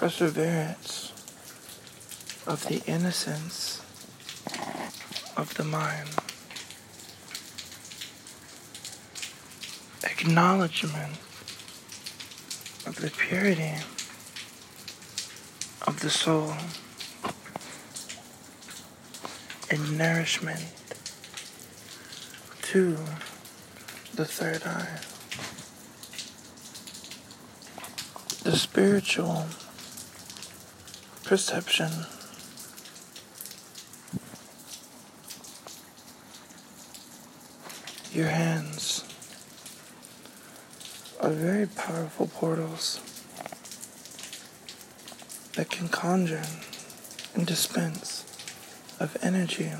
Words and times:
perseverance 0.00 1.12
of 2.46 2.66
the 2.68 2.82
innocence 2.86 3.82
of 5.36 5.52
the 5.58 5.62
mind. 5.62 6.08
Acknowledgement 10.02 11.18
of 12.86 12.96
the 12.98 13.10
purity 13.10 13.74
of 15.86 16.00
the 16.00 16.08
soul 16.08 16.54
and 19.70 19.98
nourishment 19.98 20.64
to 22.62 22.96
the 24.14 24.24
third 24.24 24.62
eye. 24.64 24.98
The 28.44 28.56
spiritual 28.56 29.44
perception 31.30 31.92
your 38.12 38.26
hands 38.26 39.04
are 41.20 41.30
very 41.30 41.68
powerful 41.68 42.26
portals 42.26 42.98
that 45.54 45.70
can 45.70 45.88
conjure 45.88 46.42
and 47.36 47.46
dispense 47.46 48.24
of 48.98 49.16
energy 49.22 49.70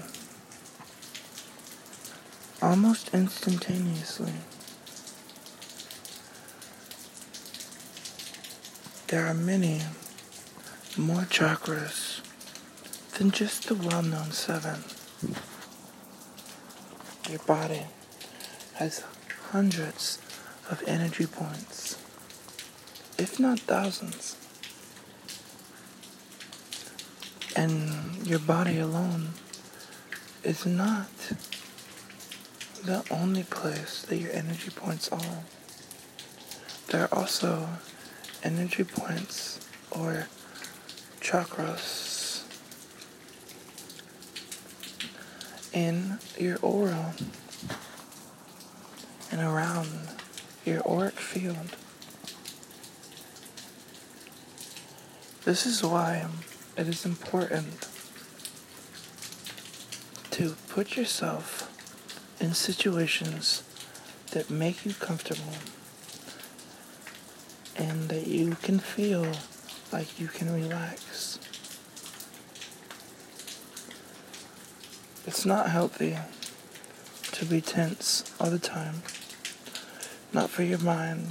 almost 2.62 3.12
instantaneously. 3.12 4.34
There 9.08 9.26
are 9.26 9.34
many 9.34 9.80
more 10.96 11.22
chakras 11.22 12.20
than 13.16 13.30
just 13.30 13.68
the 13.68 13.74
well 13.74 14.02
known 14.02 14.32
seven. 14.32 14.82
Your 17.28 17.38
body 17.40 17.82
has 18.74 19.04
hundreds 19.52 20.18
of 20.70 20.82
energy 20.86 21.26
points, 21.26 21.96
if 23.18 23.38
not 23.38 23.60
thousands. 23.60 24.36
And 27.54 28.26
your 28.26 28.38
body 28.38 28.78
alone 28.78 29.30
is 30.42 30.66
not 30.66 31.10
the 32.84 33.04
only 33.10 33.42
place 33.44 34.02
that 34.02 34.16
your 34.16 34.32
energy 34.32 34.70
points 34.70 35.08
are. 35.10 35.44
There 36.88 37.02
are 37.02 37.14
also 37.14 37.68
energy 38.42 38.84
points 38.84 39.60
or 39.90 40.26
chakras 41.20 42.44
in 45.72 46.18
your 46.38 46.58
aura 46.62 47.14
and 49.30 49.40
around 49.40 49.88
your 50.64 50.86
auric 50.88 51.14
field. 51.14 51.76
This 55.44 55.66
is 55.66 55.82
why 55.82 56.26
it 56.76 56.88
is 56.88 57.04
important 57.04 57.88
to 60.32 60.56
put 60.68 60.96
yourself 60.96 61.66
in 62.40 62.54
situations 62.54 63.62
that 64.32 64.48
make 64.48 64.86
you 64.86 64.94
comfortable 64.94 65.54
and 67.76 68.08
that 68.08 68.26
you 68.26 68.56
can 68.62 68.78
feel 68.78 69.26
like 69.92 70.20
you 70.20 70.28
can 70.28 70.52
relax. 70.52 71.38
It's 75.26 75.44
not 75.44 75.70
healthy 75.70 76.16
to 77.32 77.44
be 77.44 77.60
tense 77.60 78.24
all 78.40 78.50
the 78.50 78.58
time. 78.58 79.02
Not 80.32 80.50
for 80.50 80.62
your 80.62 80.78
mind, 80.78 81.26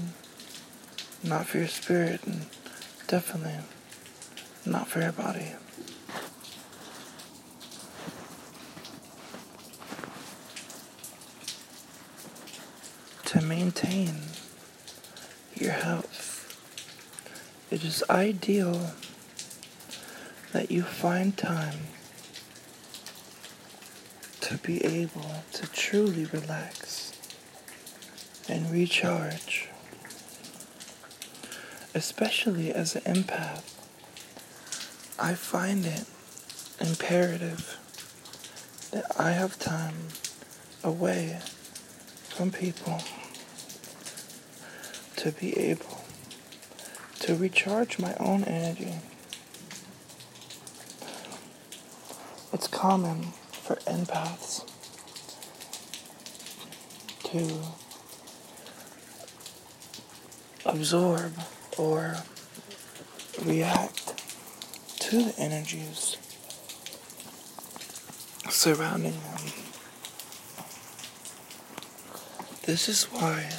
not 1.23 1.45
for 1.45 1.57
your 1.59 1.67
spirit, 1.67 2.21
and 2.25 2.45
definitely 3.07 3.59
not 4.65 4.87
for 4.87 5.01
your 5.01 5.11
body. 5.11 5.53
To 13.25 13.41
maintain 13.41 14.15
your 15.55 15.73
health, 15.73 16.08
it 17.71 17.83
is 17.83 18.03
ideal 18.09 18.91
that 20.53 20.71
you 20.71 20.81
find 20.81 21.37
time 21.37 21.79
to 24.41 24.57
be 24.57 24.83
able 24.83 25.43
to 25.53 25.67
truly 25.71 26.25
relax 26.25 27.13
and 28.47 28.71
recharge. 28.71 29.69
Especially 31.93 32.71
as 32.71 32.95
an 32.95 33.01
empath, 33.03 33.75
I 35.19 35.35
find 35.35 35.85
it 35.85 36.05
imperative 36.79 37.77
that 38.91 39.05
I 39.19 39.31
have 39.31 39.59
time 39.59 40.07
away 40.83 41.39
from 42.29 42.51
people 42.51 43.01
to 45.17 45.31
be 45.31 45.55
able 45.57 46.03
to 47.29 47.35
recharge 47.35 47.99
my 47.99 48.15
own 48.19 48.43
energy. 48.45 48.91
It's 52.51 52.65
common 52.65 53.33
for 53.51 53.75
empaths 53.85 54.67
to 57.25 57.61
absorb 60.65 61.33
or 61.77 62.15
react 63.45 64.23
to 65.01 65.25
the 65.25 65.35
energies 65.37 66.17
surrounding 68.49 69.11
them. 69.11 69.53
This 72.65 72.89
is 72.89 73.03
why, 73.03 73.51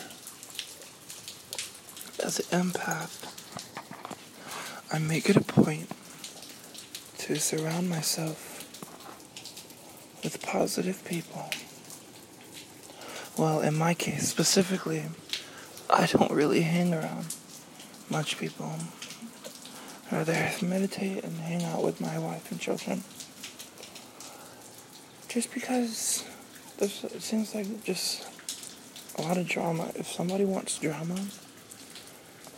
as 2.24 2.40
an 2.40 2.62
empath, 2.64 3.30
I 4.92 4.98
make 4.98 5.30
it 5.30 5.36
a 5.36 5.40
point 5.40 5.88
to 7.18 7.36
surround 7.36 7.88
myself 7.88 8.66
with 10.24 10.42
positive 10.42 11.04
people. 11.04 11.48
Well, 13.38 13.60
in 13.60 13.76
my 13.76 13.94
case 13.94 14.26
specifically, 14.26 15.04
I 15.88 16.06
don't 16.06 16.32
really 16.32 16.62
hang 16.62 16.92
around 16.92 17.36
much 18.10 18.36
people. 18.36 18.74
I'd 20.10 20.26
rather 20.26 20.50
meditate 20.60 21.22
and 21.22 21.38
hang 21.38 21.62
out 21.62 21.84
with 21.84 22.00
my 22.00 22.18
wife 22.18 22.50
and 22.50 22.60
children. 22.60 23.04
Just 25.28 25.54
because 25.54 26.24
there's, 26.78 27.04
it 27.04 27.22
seems 27.22 27.54
like 27.54 27.84
just 27.84 28.26
a 29.16 29.22
lot 29.22 29.36
of 29.38 29.46
drama. 29.46 29.92
If 29.94 30.08
somebody 30.08 30.44
wants 30.44 30.78
drama, 30.78 31.26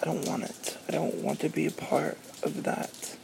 I 0.01 0.07
don't 0.07 0.27
want 0.27 0.45
it. 0.45 0.72
I 0.89 0.93
don't 0.93 1.17
want 1.17 1.41
to 1.41 1.49
be 1.49 1.67
a 1.67 1.71
part 1.71 2.19
of 2.43 2.63
that. 2.65 3.17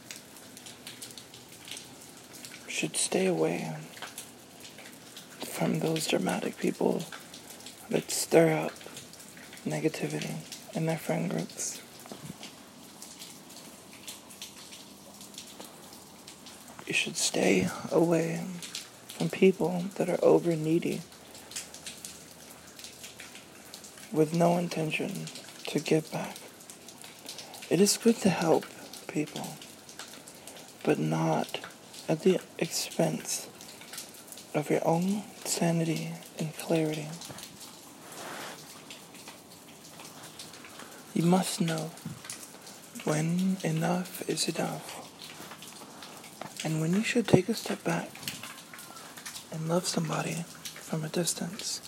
Should 2.67 2.95
stay 2.95 3.25
away 3.25 3.75
from 5.39 5.79
those 5.79 6.07
dramatic 6.07 6.57
people 6.57 7.03
that 7.89 8.09
stir 8.11 8.53
up 8.53 8.71
negativity 9.67 10.35
in 10.73 10.85
their 10.85 10.97
friend 10.97 11.29
groups. 11.29 11.81
You 16.87 16.93
should 16.93 17.17
stay 17.17 17.67
away 17.91 18.41
from 19.09 19.29
people 19.29 19.83
that 19.95 20.09
are 20.09 20.23
over 20.23 20.55
needy 20.55 21.01
with 24.11 24.33
no 24.33 24.57
intention 24.57 25.25
to 25.67 25.79
give 25.79 26.11
back. 26.11 26.35
It 27.69 27.79
is 27.79 27.97
good 27.97 28.15
to 28.21 28.29
help 28.31 28.65
people, 29.05 29.47
but 30.83 30.97
not 30.97 31.59
at 32.07 32.21
the 32.21 32.39
expense 32.57 33.47
of 34.55 34.71
your 34.71 34.81
own 34.87 35.21
sanity 35.45 36.13
and 36.39 36.57
clarity. 36.57 37.07
You 41.13 41.21
must 41.21 41.61
know 41.61 41.91
when 43.03 43.57
enough 43.63 44.27
is 44.27 44.49
enough 44.49 45.05
and 46.65 46.81
when 46.81 46.93
you 46.95 47.03
should 47.03 47.27
take 47.27 47.49
a 47.49 47.53
step 47.53 47.83
back 47.83 48.09
and 49.51 49.69
love 49.69 49.87
somebody 49.87 50.43
from 50.73 51.03
a 51.03 51.09
distance. 51.09 51.81